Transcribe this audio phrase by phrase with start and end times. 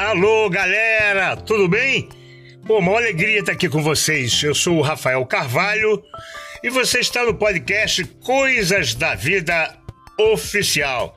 [0.00, 2.08] Alô, galera, tudo bem?
[2.66, 4.42] Pô, uma alegria estar aqui com vocês.
[4.42, 6.02] Eu sou o Rafael Carvalho
[6.62, 9.76] e você está no podcast Coisas da Vida
[10.18, 11.14] Oficial.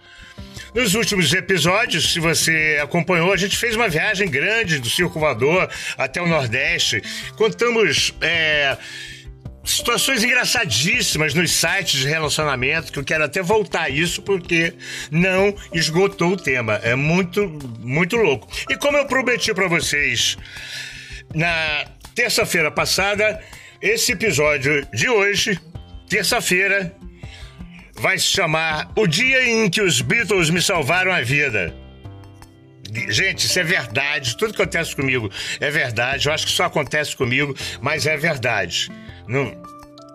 [0.76, 6.22] Nos últimos episódios, se você acompanhou, a gente fez uma viagem grande do Circulador até
[6.22, 7.02] o Nordeste.
[7.38, 8.14] Contamos.
[8.20, 8.78] É,
[9.64, 14.74] situações engraçadíssimas nos sites de relacionamento, que eu quero até voltar a isso porque
[15.10, 16.80] não esgotou o tema.
[16.84, 17.48] É muito,
[17.80, 18.48] muito louco.
[18.70, 20.38] E como eu prometi para vocês
[21.34, 23.42] na terça-feira passada,
[23.82, 25.60] esse episódio de hoje,
[26.10, 26.96] terça-feira,
[27.96, 31.83] vai se chamar O Dia em que os Beatles me salvaram a vida.
[33.10, 34.38] Gente, isso é verdade.
[34.38, 36.28] Tudo que acontece comigo é verdade.
[36.28, 38.90] Eu acho que só acontece comigo, mas é verdade.
[39.28, 39.54] Não,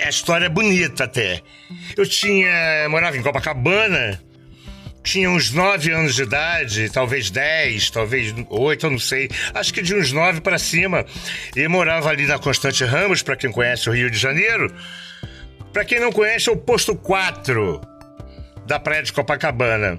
[0.00, 1.42] a história é bonita até.
[1.96, 2.88] Eu tinha.
[2.88, 4.20] morava em Copacabana,
[5.02, 9.28] tinha uns 9 anos de idade, talvez 10, talvez 8, eu não sei.
[9.54, 11.04] Acho que de uns 9 para cima.
[11.56, 14.72] E morava ali na Constante Ramos, para quem conhece o Rio de Janeiro.
[15.72, 17.80] Para quem não conhece, é o posto 4
[18.66, 19.98] da praia de Copacabana.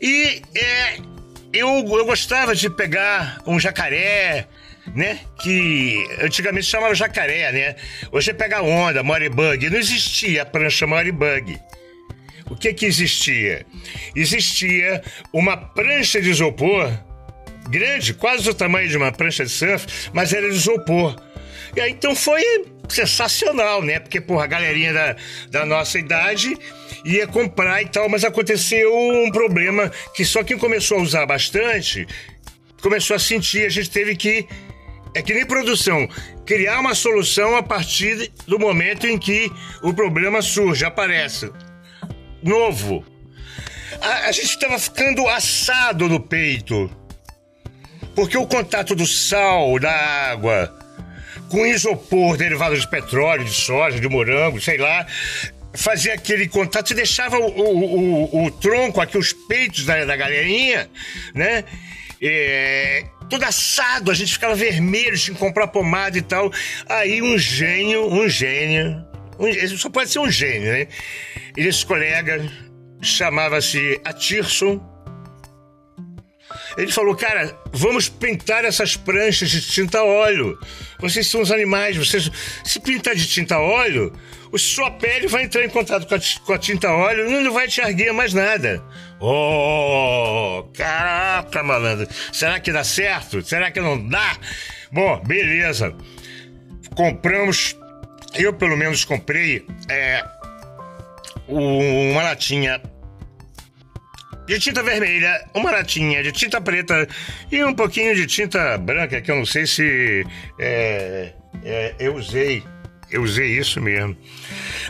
[0.00, 0.98] E é,
[1.54, 4.48] eu, eu gostava de pegar um jacaré,
[4.94, 5.20] né?
[5.40, 7.76] Que antigamente chamava jacaré, né?
[8.10, 9.70] Hoje é pega onda, moribug.
[9.70, 11.58] Não existia a prancha moribug.
[12.50, 13.64] O que que existia?
[14.14, 16.92] Existia uma prancha de isopor
[17.70, 21.16] grande, quase o tamanho de uma prancha de surf, mas era de isopor.
[21.74, 22.42] E aí então foi
[22.88, 24.00] sensacional, né?
[24.00, 25.16] Porque, porra, a galerinha da,
[25.50, 26.56] da nossa idade
[27.04, 32.06] ia comprar e tal, mas aconteceu um problema que só quem começou a usar bastante
[32.84, 34.46] começou a sentir, a gente teve que
[35.14, 36.06] é que nem produção,
[36.44, 39.50] criar uma solução a partir do momento em que
[39.82, 41.50] o problema surge, aparece.
[42.42, 43.02] Novo.
[44.02, 46.90] A, a gente estava ficando assado no peito.
[48.14, 50.76] Porque o contato do sal, da água,
[51.54, 55.06] com isopor derivado de petróleo, de soja, de morango, sei lá,
[55.72, 60.16] fazia aquele contato e deixava o, o, o, o, tronco aqui, os peitos da, da
[60.16, 60.90] galerinha,
[61.32, 61.64] né?
[62.20, 66.50] É, todo assado, a gente ficava vermelho, tinha que comprar pomada e tal.
[66.88, 69.04] Aí um gênio, um gênio,
[69.38, 70.88] um, só pode ser um gênio, né?
[71.56, 72.50] E esse colega
[73.00, 74.93] chamava-se Atirson.
[76.76, 80.58] Ele falou, cara, vamos pintar essas pranchas de tinta óleo.
[80.98, 82.30] Vocês são os animais, vocês.
[82.64, 84.12] Se pintar de tinta óleo,
[84.52, 87.52] a sua pele vai entrar em contato com a, com a tinta óleo e não
[87.52, 88.82] vai te erguer mais nada.
[89.20, 92.08] Oh, caraca, malandro.
[92.32, 93.42] Será que dá certo?
[93.42, 94.36] Será que não dá?
[94.90, 95.94] Bom, beleza.
[96.96, 97.76] Compramos.
[98.34, 100.24] Eu, pelo menos, comprei é,
[101.46, 102.80] uma latinha
[104.46, 107.08] de tinta vermelha, uma latinha de tinta preta
[107.50, 110.26] e um pouquinho de tinta branca, que eu não sei se
[110.58, 111.32] é,
[111.64, 112.62] é, eu usei.
[113.10, 114.16] Eu usei isso mesmo.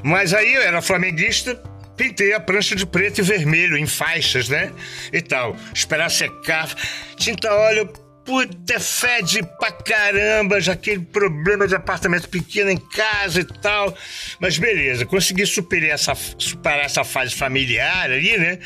[0.03, 1.60] Mas aí eu era flamenguista
[1.97, 4.72] Pintei a prancha de preto e vermelho em faixas, né?
[5.12, 5.56] E tal.
[5.72, 6.75] Esperar secar.
[7.16, 7.88] Tinta óleo,
[8.24, 13.96] puta, fede pra caramba, já aquele problema de apartamento pequeno em casa e tal.
[14.40, 18.58] Mas beleza, consegui superar essa, superar essa fase familiar ali, né?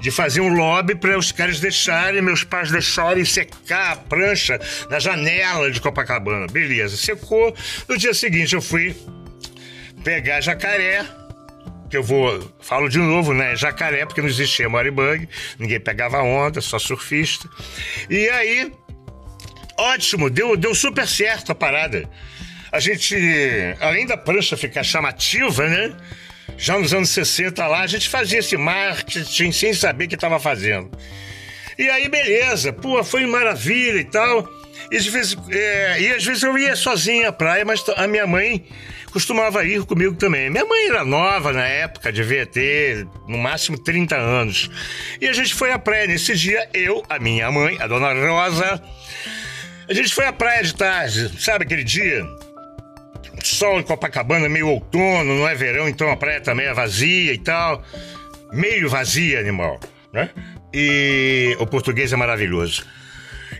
[0.00, 4.98] De fazer um lobby para os caras deixarem, meus pais deixarem secar a prancha na
[4.98, 6.46] janela de Copacabana.
[6.46, 7.54] Beleza, secou.
[7.88, 8.94] No dia seguinte eu fui
[10.04, 11.04] pegar jacaré
[11.90, 12.40] que eu vou.
[12.60, 13.56] Falo de novo, né?
[13.56, 15.28] Jacaré, porque não existia Moribug,
[15.58, 17.48] ninguém pegava onda, só surfista.
[18.08, 18.72] E aí,
[19.80, 22.08] ótimo, deu, deu super certo a parada.
[22.72, 23.16] A gente,
[23.80, 25.96] além da prancha ficar chamativa, né?
[26.56, 30.38] Já nos anos 60 lá, a gente fazia esse marketing sem saber o que estava
[30.38, 30.90] fazendo.
[31.78, 34.48] E aí, beleza, pô, foi maravilha e tal.
[34.90, 38.26] E, às vezes, é, e às vezes eu ia sozinha à praia, mas a minha
[38.26, 38.66] mãe
[39.12, 40.50] costumava ir comigo também.
[40.50, 44.70] Minha mãe era nova na época, devia ter no máximo 30 anos.
[45.20, 48.82] E a gente foi à praia nesse dia, eu, a minha mãe, a dona Rosa.
[49.90, 52.24] A gente foi à praia de tarde, sabe aquele dia?
[53.42, 57.38] Sol em Copacabana, meio outono, não é verão, então a praia também é vazia e
[57.38, 57.82] tal.
[58.52, 59.80] Meio vazia, animal,
[60.12, 60.30] né?
[60.72, 62.86] E o português é maravilhoso.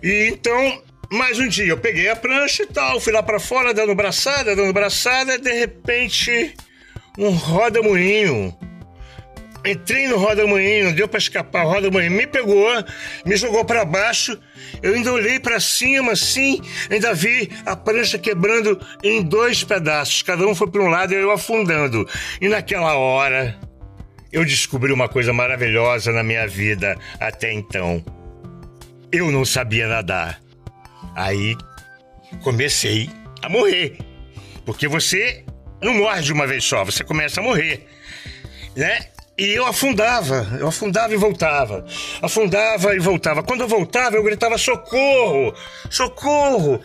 [0.01, 0.81] E então
[1.11, 4.55] mais um dia eu peguei a prancha e tal, fui lá para fora dando braçada,
[4.55, 6.55] dando braçada, de repente
[7.19, 8.57] um roda-moinho.
[9.65, 12.69] Entrei no roda-moinho, não deu para escapar, o roda-moinho me pegou,
[13.25, 14.39] me jogou para baixo.
[14.83, 16.61] Eu ainda olhei para cima assim,
[16.91, 21.17] ainda vi a prancha quebrando em dois pedaços, cada um foi para um lado e
[21.17, 22.09] eu afundando.
[22.41, 23.59] E naquela hora
[24.33, 28.03] eu descobri uma coisa maravilhosa na minha vida até então
[29.13, 30.41] eu não sabia nadar.
[31.15, 31.57] Aí
[32.43, 33.11] comecei
[33.43, 33.99] a morrer.
[34.65, 35.45] Porque você
[35.83, 37.87] não morre de uma vez só, você começa a morrer,
[38.77, 39.10] né?
[39.41, 41.83] E eu afundava, eu afundava e voltava,
[42.21, 43.43] afundava e voltava.
[43.43, 45.55] Quando eu voltava, eu gritava: socorro,
[45.89, 46.79] socorro!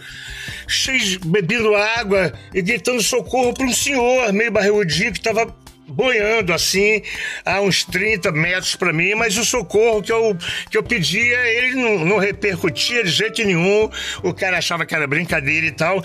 [0.65, 5.53] Cheio, bebendo água e gritando socorro para um senhor meio barrigudinho que estava
[5.87, 7.01] boiando assim
[7.45, 10.37] a uns 30 metros para mim, mas o socorro que eu,
[10.69, 13.89] que eu pedia, ele não, não, repercutia de jeito nenhum.
[14.23, 16.03] O cara achava que era brincadeira e tal.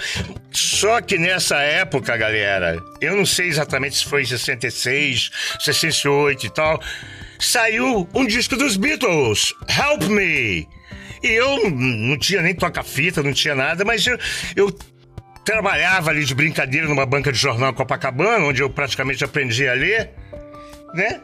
[0.53, 5.31] Só que nessa época, galera, eu não sei exatamente se foi em 66,
[5.61, 6.81] 68 e tal,
[7.39, 10.69] saiu um disco dos Beatles, Help Me.
[11.23, 14.19] E eu não tinha nem toca-fita, não tinha nada, mas eu,
[14.57, 14.75] eu
[15.45, 20.11] trabalhava ali de brincadeira numa banca de jornal Copacabana, onde eu praticamente aprendi a ler,
[20.95, 21.21] né?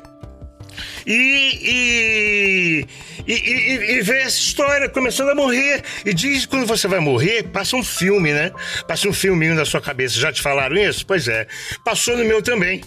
[1.07, 2.87] E,
[3.27, 5.83] e, e, e, ver essa história começando a morrer.
[6.05, 8.53] E diz que quando você vai morrer, passa um filme, né?
[8.87, 10.19] Passa um filminho na sua cabeça.
[10.19, 11.07] Já te falaram isso?
[11.07, 11.47] Pois é.
[11.85, 12.83] Passou no meu também.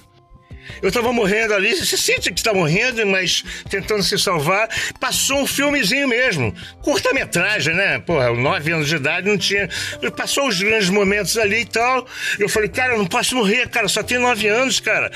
[0.82, 4.70] Eu tava morrendo ali, você sente que está morrendo, mas tentando se salvar.
[5.00, 6.54] Passou um filmezinho mesmo.
[6.82, 8.00] Curta-metragem, né?
[8.00, 9.70] Porra, nove anos de idade não tinha.
[10.16, 12.06] Passou os grandes momentos ali e tal.
[12.38, 15.12] Eu falei, cara, eu não posso morrer, cara, só tenho nove anos, cara.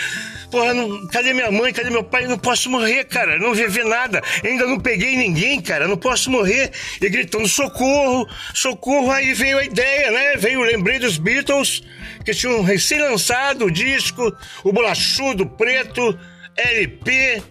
[0.51, 1.07] Porra, não...
[1.07, 1.73] cadê minha mãe?
[1.73, 2.25] Cadê meu pai?
[2.25, 3.39] Eu não posso morrer, cara.
[3.39, 4.21] não viver nada.
[4.43, 5.85] Ainda não peguei ninguém, cara.
[5.85, 6.71] Eu não posso morrer.
[7.01, 9.11] E gritando, socorro, socorro.
[9.11, 10.35] Aí veio a ideia, né?
[10.37, 11.81] Veio, lembrei dos Beatles
[12.23, 16.17] que tinha um recém-lançado disco, o Bolachudo Preto,
[16.55, 17.41] LP.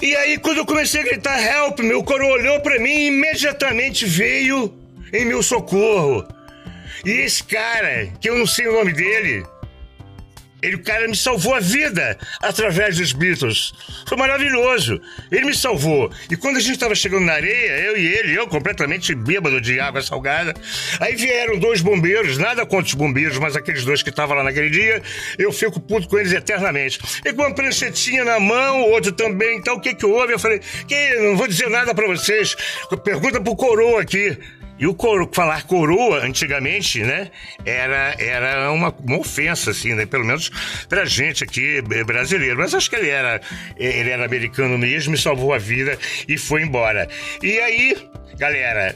[0.00, 4.04] E aí, quando eu comecei a gritar help, meu coro olhou para mim e imediatamente
[4.04, 4.74] veio
[5.12, 6.26] em meu socorro.
[7.04, 9.44] E esse cara, que eu não sei o nome dele,
[10.62, 13.72] ele, o cara me salvou a vida através dos Beatles.
[14.06, 15.00] Foi maravilhoso.
[15.30, 16.10] Ele me salvou.
[16.30, 19.78] E quando a gente estava chegando na areia, eu e ele, eu completamente bêbado de
[19.78, 20.54] água salgada,
[20.98, 24.70] aí vieram dois bombeiros, nada contra os bombeiros, mas aqueles dois que estavam lá naquele
[24.70, 25.02] dia,
[25.38, 26.98] eu fico puto com eles eternamente.
[27.24, 30.32] E com uma pranchetinha na mão, o outro também, então o que que houve?
[30.32, 32.56] Eu falei, que não vou dizer nada para vocês.
[33.04, 34.36] Pergunta pro coroa aqui.
[34.78, 37.30] E o coro, falar coroa, antigamente, né,
[37.64, 40.50] era, era uma, uma ofensa, assim, né, pelo menos
[40.88, 42.58] pra gente aqui brasileiro.
[42.58, 43.40] Mas acho que ele era,
[43.76, 47.08] ele era americano mesmo, me salvou a vida e foi embora.
[47.42, 47.96] E aí,
[48.38, 48.94] galera,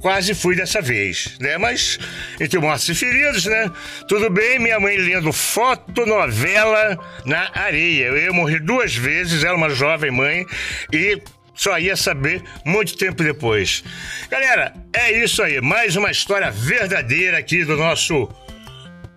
[0.00, 1.58] quase fui dessa vez, né?
[1.58, 1.98] Mas
[2.40, 3.70] entre mortos e feridos, né?
[4.08, 8.06] Tudo bem, minha mãe lendo fotonovela na areia.
[8.06, 10.46] Eu ia morrer duas vezes, era uma jovem mãe
[10.92, 11.20] e
[11.58, 13.82] só ia saber muito tempo depois.
[14.30, 15.60] Galera, é isso aí.
[15.60, 18.28] Mais uma história verdadeira aqui do nosso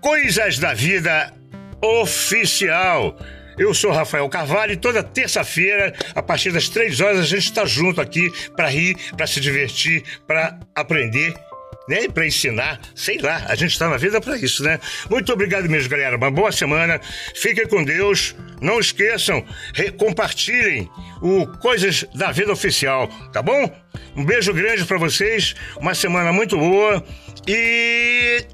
[0.01, 1.31] Coisas da Vida
[1.79, 3.15] Oficial.
[3.59, 7.63] Eu sou Rafael Carvalho e toda terça-feira, a partir das três horas, a gente está
[7.63, 11.35] junto aqui para rir, para se divertir, para aprender
[11.91, 12.07] né?
[12.07, 14.79] Para ensinar, sei lá, a gente está na vida para isso, né?
[15.09, 16.15] Muito obrigado mesmo, galera.
[16.15, 17.01] Uma boa semana.
[17.35, 18.33] Fiquem com Deus.
[18.61, 19.43] Não esqueçam,
[19.97, 20.89] compartilhem
[21.21, 23.69] o Coisas da Vida Oficial, tá bom?
[24.15, 25.53] Um beijo grande para vocês.
[25.77, 27.03] Uma semana muito boa
[27.45, 28.45] e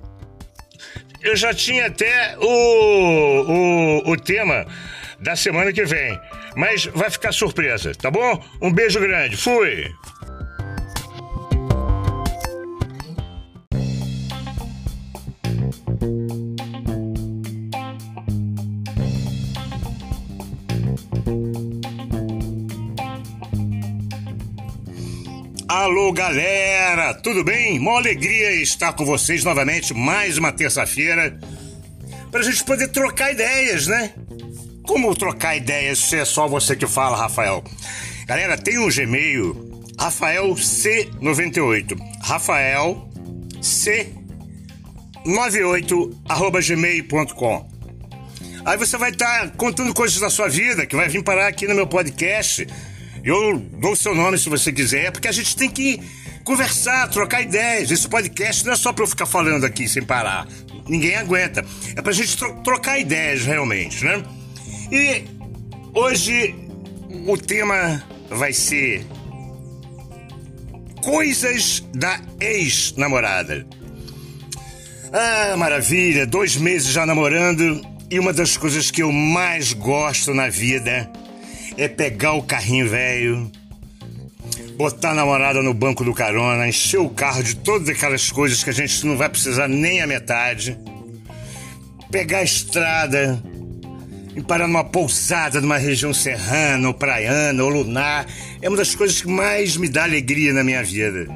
[1.22, 4.66] eu já tinha até o, o, o tema
[5.20, 6.20] da semana que vem.
[6.56, 8.44] Mas vai ficar surpresa, tá bom?
[8.62, 9.38] Um beijo grande.
[9.38, 9.94] Fui!
[25.88, 27.14] Alô, galera!
[27.14, 27.80] Tudo bem?
[27.80, 31.40] Uma alegria estar com vocês novamente, mais uma terça-feira,
[32.30, 34.12] para a gente poder trocar ideias, né?
[34.86, 37.64] Como trocar ideias se é só você que fala, Rafael?
[38.26, 41.98] Galera, tem um Gmail, Rafael C98.
[42.22, 43.10] Rafael
[43.62, 47.66] C98 arroba gmail.com.
[48.66, 51.66] Aí você vai estar tá contando coisas da sua vida que vai vir parar aqui
[51.66, 52.68] no meu podcast
[53.24, 56.00] eu dou o seu nome se você quiser, porque a gente tem que
[56.44, 57.92] conversar, trocar ideias.
[57.92, 60.48] Esse podcast não é só para eu ficar falando aqui sem parar.
[60.88, 61.66] Ninguém aguenta.
[61.96, 64.24] É pra gente tro trocar ideias realmente, né?
[64.92, 65.24] E
[65.94, 66.56] hoje
[67.26, 69.06] o tema vai ser
[71.04, 73.68] coisas da ex-namorada.
[75.12, 80.50] Ah, maravilha, dois meses já namorando e uma das coisas que eu mais gosto na
[80.50, 81.12] vida
[81.78, 83.52] é pegar o carrinho velho,
[84.76, 88.72] botar a namorada no banco do carona, encher o carro de todas aquelas coisas que
[88.72, 90.78] a gente não vai precisar nem a metade,
[92.12, 93.42] pegar a estrada
[94.36, 98.28] em parar numa pousada numa região serrana, ou praiana, ou lunar,
[98.62, 101.28] é uma das coisas que mais me dá alegria na minha vida.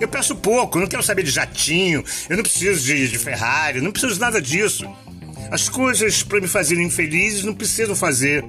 [0.00, 3.80] Eu peço pouco, eu não quero saber de jatinho, eu não preciso de, de Ferrari,
[3.80, 4.84] não preciso de nada disso.
[5.48, 8.44] As coisas para me fazerem feliz não precisam fazer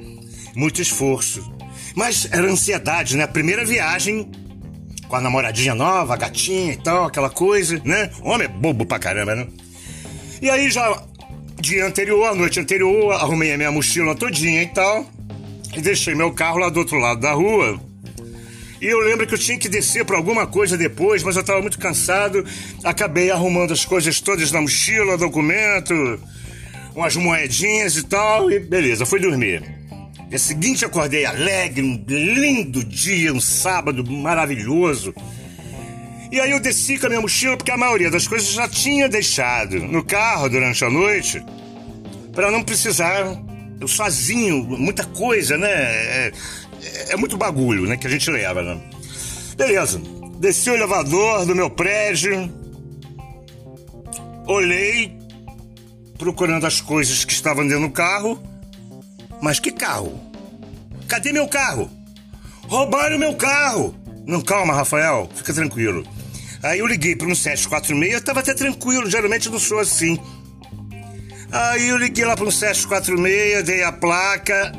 [0.55, 1.51] muito esforço.
[1.95, 3.27] Mas era ansiedade, né?
[3.27, 4.29] Primeira viagem
[5.07, 8.09] com a namoradinha nova, a gatinha e tal, aquela coisa, né?
[8.21, 9.47] Homem é bobo pra caramba, né?
[10.41, 11.03] E aí já
[11.59, 15.05] dia anterior, a noite anterior, arrumei a minha mochila todinha e tal,
[15.75, 17.79] e deixei meu carro lá do outro lado da rua.
[18.81, 21.61] E eu lembro que eu tinha que descer para alguma coisa depois, mas eu estava
[21.61, 22.45] muito cansado.
[22.83, 26.19] Acabei arrumando as coisas todas na mochila, documento,
[26.93, 29.74] umas moedinhas e tal, e beleza, fui dormir.
[30.29, 35.13] Dia seguinte acordei alegre, um lindo dia, um sábado maravilhoso.
[36.31, 39.07] E aí eu desci com a minha mochila porque a maioria das coisas já tinha
[39.07, 41.43] deixado no carro durante a noite
[42.33, 43.39] para não precisar
[43.79, 45.69] eu sozinho, muita coisa, né?
[45.69, 46.31] É,
[46.81, 48.81] é, é, muito bagulho, né, que a gente leva, né?
[49.55, 50.01] Beleza.
[50.39, 52.51] Desci o elevador do meu prédio.
[54.47, 55.17] Olhei
[56.17, 58.41] procurando as coisas que estavam dentro do carro.
[59.45, 60.19] Mas que carro?
[61.07, 61.87] Cadê meu carro?
[62.63, 63.93] Roubaram meu carro!
[64.25, 66.03] Não, calma, Rafael, fica tranquilo.
[66.63, 70.19] Aí eu liguei para um 746, eu tava até tranquilo, geralmente não sou assim.
[71.51, 74.71] Aí eu liguei lá para um 746, dei a placa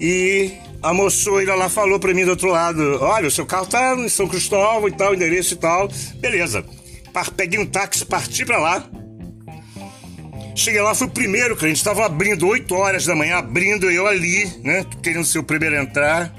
[0.00, 0.52] e
[0.82, 4.08] a moçoira lá falou para mim do outro lado: Olha, o seu carro tá em
[4.08, 5.86] São Cristóvão e tal, endereço e tal.
[6.14, 6.64] Beleza.
[7.36, 8.88] Peguei um táxi, parti para lá.
[10.56, 14.50] Cheguei lá, fui o primeiro cliente, estava abrindo 8 horas da manhã, abrindo eu ali,
[14.64, 14.86] né?
[15.02, 16.34] Querendo ser o primeiro a entrar.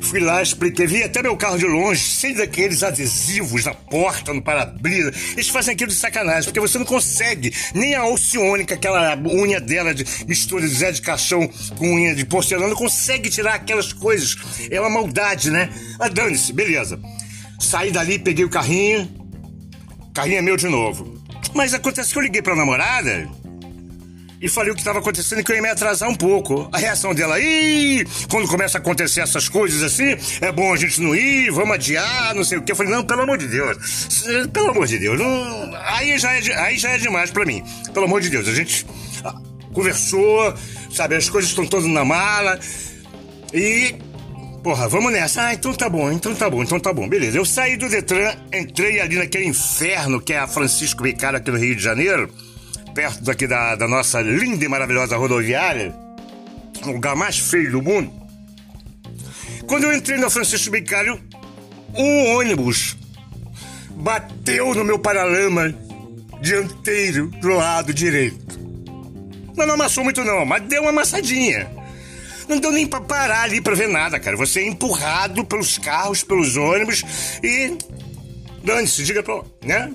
[0.00, 4.40] Fui lá, expliquei, vi até meu carro de longe, cheio daqueles adesivos na porta, no
[4.40, 5.12] para-brisa.
[5.32, 9.94] Eles fazem aquilo de sacanagem, porque você não consegue nem a Alcione, aquela unha dela
[9.94, 14.34] de mistura de Zé de Caixão com unha de porcelana, não consegue tirar aquelas coisas.
[14.70, 15.68] É uma maldade, né?
[15.98, 16.98] Mas dane-se, beleza.
[17.60, 19.08] Saí dali, peguei o carrinho,
[20.14, 21.22] carrinho é meu de novo.
[21.54, 23.28] Mas acontece que eu liguei pra namorada
[24.42, 26.68] e falei o que estava acontecendo e que eu ia me atrasar um pouco.
[26.72, 31.00] A reação dela, ih, quando começa a acontecer essas coisas assim, é bom a gente
[31.00, 32.72] não ir, vamos adiar, não sei o que.
[32.72, 34.18] Eu falei, não, pelo amor de Deus,
[34.52, 35.70] pelo amor de Deus, não...
[35.76, 37.62] aí, já é, aí já é demais para mim.
[37.94, 38.84] Pelo amor de Deus, a gente
[39.24, 39.40] ah,
[39.72, 40.52] conversou,
[40.90, 42.58] sabe, as coisas estão todas na mala
[43.54, 43.94] e
[44.64, 45.46] Porra, vamos nessa.
[45.46, 47.08] Ah, então tá bom, então tá bom, então tá bom.
[47.08, 47.36] Beleza.
[47.36, 51.58] Eu saí do Detran, entrei ali naquele inferno que é a Francisco Bicaro aqui no
[51.58, 52.32] Rio de Janeiro
[52.94, 55.94] perto daqui da, da nossa linda e maravilhosa rodoviária,
[56.84, 58.12] o lugar mais feio do mundo.
[59.66, 61.20] Quando eu entrei na Francisco Bicalho,
[61.94, 62.96] um ônibus
[63.90, 65.74] bateu no meu paralama
[66.40, 68.60] dianteiro do lado direito.
[69.56, 71.70] Mas não amassou muito não, mas deu uma amassadinha.
[72.48, 74.36] Não deu nem pra parar ali pra ver nada, cara.
[74.36, 77.04] Você é empurrado pelos carros, pelos ônibus
[77.42, 77.76] e...
[78.64, 79.42] Dane-se, diga pra...
[79.64, 79.92] né?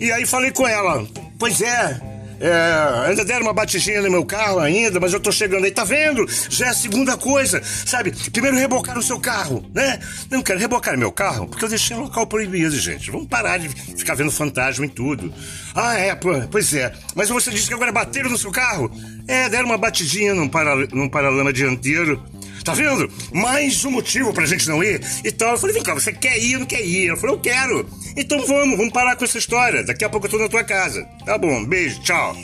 [0.00, 1.06] E aí falei com ela,
[1.38, 2.00] pois é,
[2.40, 5.84] é, ainda deram uma batidinha no meu carro ainda, mas eu tô chegando aí, tá
[5.84, 6.26] vendo?
[6.48, 8.12] Já é a segunda coisa, sabe?
[8.30, 10.00] Primeiro rebocar o seu carro, né?
[10.30, 13.10] Não quero rebocar meu carro, porque eu deixei um local proibido, gente.
[13.10, 15.32] Vamos parar de ficar vendo fantasma em tudo.
[15.74, 16.14] Ah, é,
[16.50, 16.92] pois é.
[17.14, 18.90] Mas você disse que agora bateram no seu carro?
[19.28, 22.22] É, deram uma batidinha num, para, num paralama dianteiro.
[22.64, 23.10] Tá vendo?
[23.32, 25.00] Mais um motivo pra gente não ir.
[25.24, 27.06] Então eu falei, vem cá, você quer ir ou não quer ir?
[27.06, 27.88] Eu falei, eu quero.
[28.16, 29.82] Então vamos, vamos parar com essa história.
[29.82, 31.02] Daqui a pouco eu tô na tua casa.
[31.24, 32.36] Tá bom, beijo, tchau.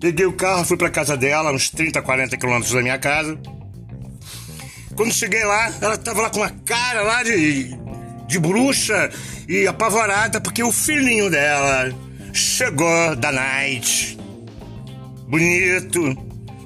[0.00, 3.38] Peguei o carro, fui pra casa dela, uns 30, 40 quilômetros da minha casa.
[4.96, 7.76] Quando cheguei lá, ela tava lá com uma cara lá de,
[8.26, 9.10] de bruxa
[9.48, 11.94] e apavorada porque o filhinho dela
[12.32, 14.18] chegou da night,
[15.28, 16.16] bonito,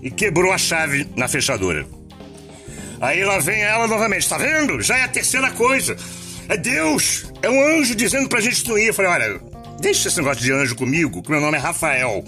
[0.02, 1.93] e quebrou a chave na fechadura.
[3.04, 4.80] Aí lá vem ela novamente, tá vendo?
[4.80, 5.94] Já é a terceira coisa.
[6.48, 8.86] É Deus, é um anjo dizendo pra gente não ir.
[8.86, 9.40] Eu falei, olha,
[9.78, 12.24] deixa esse negócio de anjo comigo, que meu nome é Rafael.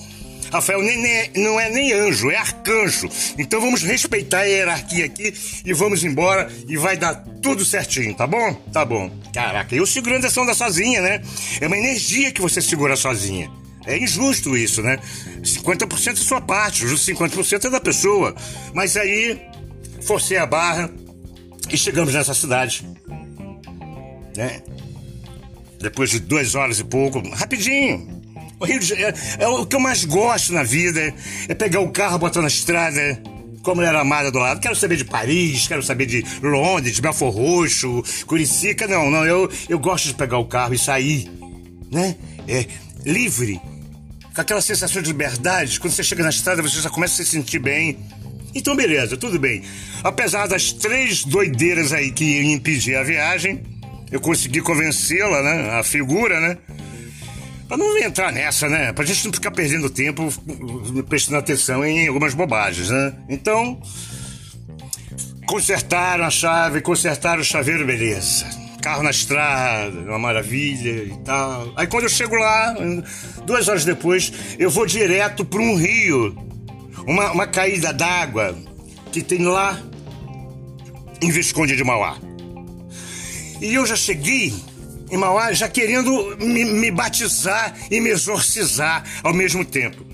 [0.53, 3.09] Rafael nem, nem, não é nem anjo, é arcanjo.
[3.39, 5.33] Então vamos respeitar a hierarquia aqui
[5.65, 8.53] e vamos embora e vai dar tudo certinho, tá bom?
[8.71, 9.11] Tá bom.
[9.33, 11.23] Caraca, eu segurando essa onda sozinha, né?
[11.59, 13.51] É uma energia que você segura sozinha.
[13.87, 14.99] É injusto isso, né?
[15.43, 18.35] 50% é sua parte, os 50% é da pessoa.
[18.75, 19.41] Mas aí
[20.07, 20.91] forcei a barra
[21.71, 22.87] e chegamos nessa cidade.
[24.37, 24.63] Né?
[25.81, 28.17] Depois de duas horas e pouco, rapidinho.
[28.59, 31.13] O Rio de Janeiro é, é o que eu mais gosto na vida.
[31.49, 33.21] É pegar o carro, botar na estrada,
[33.63, 34.61] com a mulher amada do lado.
[34.61, 38.87] Quero saber de Paris, quero saber de Londres, de Belfor Roxo, Curicica.
[38.87, 41.31] Não, não, eu, eu gosto de pegar o carro e sair,
[41.91, 42.17] né?
[42.49, 42.65] É,
[43.05, 43.61] livre,
[44.35, 45.79] com aquela sensação de liberdade.
[45.81, 47.99] Quando você chega na estrada, você já começa a se sentir bem.
[48.57, 49.63] Então, beleza, tudo bem.
[50.03, 53.63] Apesar das três doideiras aí que iam impedir a viagem,
[54.11, 55.79] eu consegui convencê-la, né?
[55.79, 56.57] A figura, né?
[57.69, 58.95] Pra não entrar nessa, né?
[58.95, 60.33] Pra gente não ficar perdendo tempo
[61.07, 63.13] prestando atenção em algumas bobagens, né?
[63.29, 63.79] Então,
[65.47, 68.47] consertaram a chave, consertaram o chaveiro, beleza.
[68.81, 71.75] Carro na estrada, uma maravilha e tal.
[71.77, 72.75] Aí quando eu chego lá,
[73.45, 76.46] duas horas depois, eu vou direto para um rio,
[77.07, 78.57] uma, uma caída d'água
[79.13, 79.81] que tem lá
[81.23, 82.19] em Visconde de Mauá.
[83.61, 84.53] E eu já cheguei
[85.11, 90.05] em Mauá já querendo me, me batizar e me exorcizar ao mesmo tempo.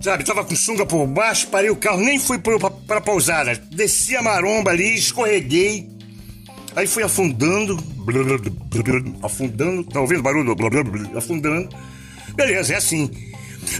[0.00, 3.56] Sabe, tava com sunga por baixo, parei o carro, nem fui pra pousada.
[3.72, 5.88] Desci a maromba ali, escorreguei.
[6.76, 7.76] Aí fui afundando,
[9.20, 10.56] afundando, tá ouvindo o barulho?
[11.16, 11.68] Afundando.
[12.36, 13.10] Beleza, é assim.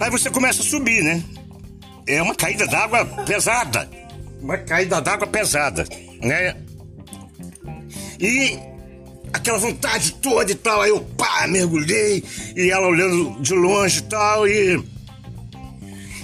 [0.00, 1.22] Aí você começa a subir, né?
[2.08, 3.88] É uma caída d'água pesada.
[4.40, 5.86] Uma caída d'água pesada,
[6.22, 6.56] né?
[8.18, 8.58] E
[9.30, 10.80] aquela vontade toda e tal.
[10.80, 12.24] Aí eu pá, mergulhei
[12.56, 14.48] e ela olhando de longe e tal.
[14.48, 14.82] E.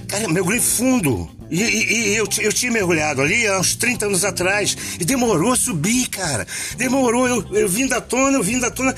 [0.08, 1.30] Cara, mergulhei fundo.
[1.50, 4.74] E, e, e, eu, eu tinha mergulhado ali há uns 30 anos atrás.
[4.98, 6.46] E demorou a subir, cara.
[6.78, 7.28] Demorou.
[7.28, 8.94] Eu, eu vim da tona, eu vim da tona.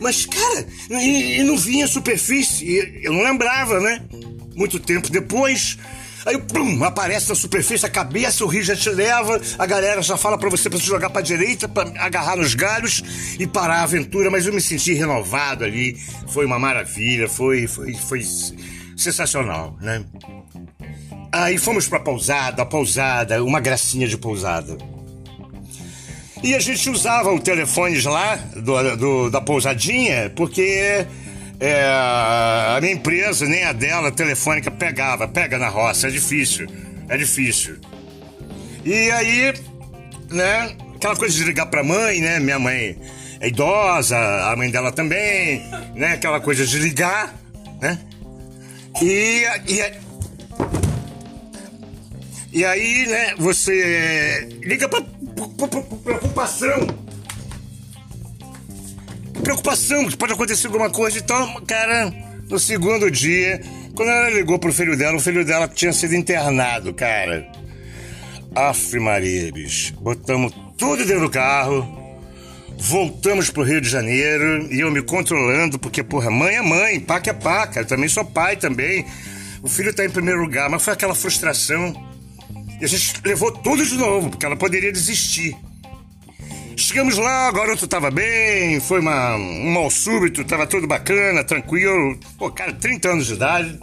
[0.00, 3.02] Mas, cara, e, e não vinha superfície.
[3.02, 4.00] Eu não lembrava, né?
[4.54, 5.76] Muito tempo depois.
[6.26, 10.16] Aí, pum, aparece na superfície a cabeça, o rio já te leva, a galera já
[10.16, 13.02] fala para você pra se jogar pra direita, pra agarrar nos galhos
[13.38, 15.96] e parar a aventura, mas eu me senti renovado ali.
[16.28, 18.22] Foi uma maravilha, foi, foi, foi
[18.96, 20.04] sensacional, né?
[21.30, 24.76] Aí fomos pra pousada, pousada, uma gracinha de pousada.
[26.42, 31.06] E a gente usava o telefone lá do, do, da pousadinha, porque
[31.60, 31.84] é,
[32.76, 36.68] a minha empresa, nem a dela, a telefônica, pegava, pega na roça, é difícil,
[37.08, 37.78] é difícil.
[38.84, 39.52] E aí,
[40.30, 42.96] né, aquela coisa de ligar pra mãe, né, minha mãe
[43.40, 45.62] é idosa, a mãe dela também,
[45.94, 47.34] né, aquela coisa de ligar,
[47.80, 47.98] né,
[49.02, 49.92] e, e,
[52.52, 57.07] e aí, né, você liga pra, pra, pra preocupação
[59.48, 61.18] preocupação que pode acontecer alguma coisa.
[61.18, 62.12] Então, cara,
[62.50, 63.62] no segundo dia,
[63.94, 67.50] quando ela ligou pro filho dela, o filho dela tinha sido internado, cara.
[68.54, 69.94] Aff, Maria, bicho.
[69.94, 71.96] Botamos tudo dentro do carro.
[72.76, 77.30] Voltamos pro Rio de Janeiro e eu me controlando, porque, porra, mãe é mãe, paca
[77.30, 77.80] é paca.
[77.80, 79.06] Eu também sou pai também.
[79.62, 81.94] O filho tá em primeiro lugar, mas foi aquela frustração.
[82.78, 85.56] E a gente levou tudo de novo, porque ela poderia desistir.
[86.78, 92.16] Chegamos lá, o garoto tava bem, foi uma, um mal súbito, tava tudo bacana, tranquilo.
[92.38, 93.80] Pô, cara, 30 anos de idade.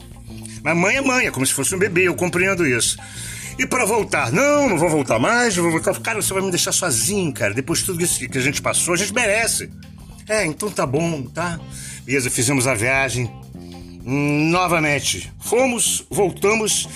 [0.63, 2.97] Mas mãe é mãe, é como se fosse um bebê, eu compreendo isso.
[3.59, 5.93] E para voltar, não, não vou voltar mais, vou voltar.
[5.99, 7.53] Cara, você vai me deixar sozinho, cara.
[7.53, 9.69] Depois de tudo isso que a gente passou, a gente merece.
[10.29, 11.59] É, então tá bom, tá?
[12.05, 13.29] Beleza, fizemos a viagem.
[14.05, 15.33] Novamente.
[15.41, 16.87] Fomos, voltamos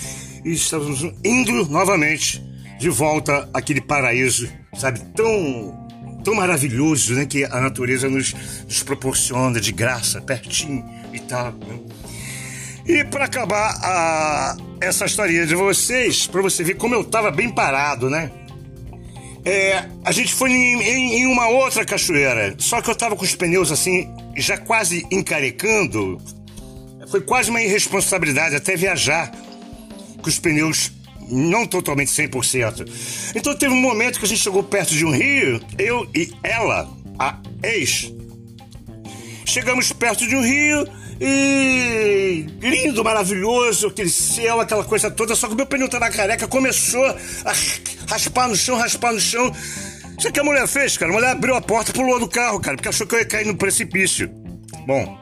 [0.46, 2.42] e estamos indo novamente
[2.78, 5.79] de volta àquele paraíso, sabe, tão
[6.20, 11.52] tão maravilhoso, né, que a natureza nos, nos proporciona de graça, pertinho e tal.
[11.52, 11.78] Né?
[12.86, 17.50] E para acabar a, essa historinha de vocês, para você ver como eu tava bem
[17.50, 18.30] parado, né?
[19.44, 23.24] É, a gente foi em, em, em, uma outra cachoeira, só que eu tava com
[23.24, 26.20] os pneus assim, já quase encarecando.
[27.08, 29.32] Foi quase uma irresponsabilidade até viajar
[30.20, 30.92] com os pneus
[31.30, 33.32] não totalmente 100%.
[33.34, 36.88] Então teve um momento que a gente chegou perto de um rio, eu e ela,
[37.18, 38.12] a ex.
[39.44, 40.86] Chegamos perto de um rio
[41.20, 46.10] e lindo, maravilhoso, aquele céu, aquela coisa toda, só que o meu pneu tá na
[46.10, 47.52] careca começou a
[48.08, 49.52] raspar no chão, raspar no chão.
[50.18, 51.10] Sabe o que a mulher fez, cara?
[51.10, 53.24] A mulher abriu a porta e pulou do carro, cara, porque achou que eu ia
[53.24, 54.30] cair no precipício.
[54.86, 55.18] Bom,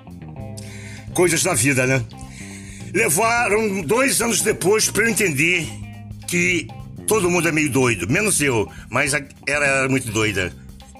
[1.14, 2.04] coisas da vida, né?
[2.92, 5.68] Levaram dois anos depois para eu entender
[6.28, 6.68] que
[7.06, 9.26] todo mundo é meio doido, menos eu, mas ela
[9.66, 10.52] era muito doida.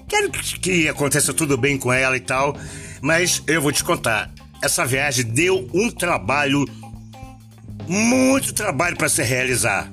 [0.07, 2.57] Quero que aconteça tudo bem com ela e tal,
[3.01, 4.29] mas eu vou te contar.
[4.61, 6.65] Essa viagem deu um trabalho,
[7.87, 9.89] muito trabalho para se realizar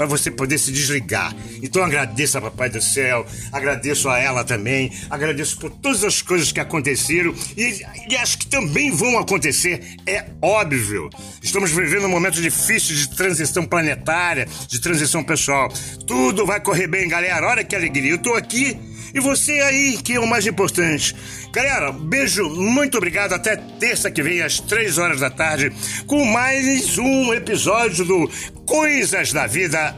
[0.00, 1.36] para você poder se desligar.
[1.62, 6.50] Então agradeço a Papai do Céu, agradeço a ela também, agradeço por todas as coisas
[6.50, 11.10] que aconteceram e, e acho que também vão acontecer, é óbvio.
[11.42, 15.68] Estamos vivendo um momento difícil de transição planetária, de transição pessoal.
[16.06, 17.46] Tudo vai correr bem, galera.
[17.46, 18.12] Olha que alegria.
[18.12, 18.78] Eu tô aqui
[19.14, 21.14] e você aí, que é o mais importante.
[21.52, 23.32] Galera, beijo, muito obrigado.
[23.32, 25.72] Até terça que vem, às três horas da tarde,
[26.06, 28.30] com mais um episódio do
[28.66, 29.96] Coisas da Vida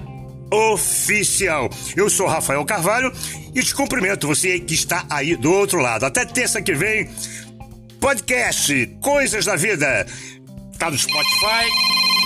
[0.50, 1.70] Oficial.
[1.96, 3.12] Eu sou Rafael Carvalho
[3.54, 6.04] e te cumprimento você que está aí do outro lado.
[6.04, 7.10] Até terça que vem,
[8.00, 10.06] podcast Coisas da Vida.
[10.78, 11.70] Tá no Spotify.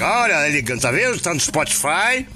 [0.03, 1.20] Olha, ele tá vendo?
[1.20, 2.27] Tá no Spotify.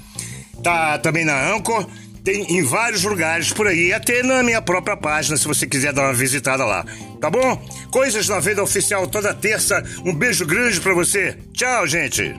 [0.63, 1.87] Tá também na Anchor.
[2.23, 6.03] Tem em vários lugares por aí, até na minha própria página, se você quiser dar
[6.03, 6.85] uma visitada lá.
[7.19, 7.59] Tá bom?
[7.91, 9.83] Coisas da Vida Oficial toda terça.
[10.05, 11.35] Um beijo grande para você.
[11.53, 12.35] Tchau, gente.